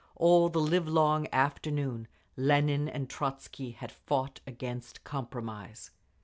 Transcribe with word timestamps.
All 0.15 0.49
the 0.49 0.59
livelong 0.59 1.27
afternoon 1.31 2.07
Lenin 2.35 2.89
and 2.89 3.07
Trotzky 3.07 3.73
had 3.75 3.91
fought 3.91 4.39
against 4.47 5.03
compromise. 5.03 5.91